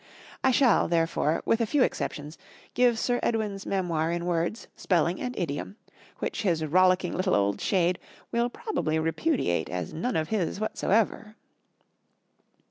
I 0.43 0.49
shall, 0.49 0.87
therefore, 0.87 1.43
with 1.45 1.61
a 1.61 1.67
few 1.67 1.83
exceptions, 1.83 2.35
give 2.73 2.97
Sir 2.97 3.19
Edwin's 3.21 3.67
memoir 3.67 4.11
in 4.11 4.25
words, 4.25 4.67
spelling 4.75 5.21
and 5.21 5.37
idiom 5.37 5.75
which 6.17 6.41
his 6.41 6.65
rollicking 6.65 7.13
little 7.15 7.35
old 7.35 7.61
shade 7.61 7.99
will 8.31 8.49
probably 8.49 8.97
repudiate 8.97 9.69
as 9.69 9.93
none 9.93 10.15
of 10.15 10.29
his 10.29 10.59
whatsoever. 10.59 11.35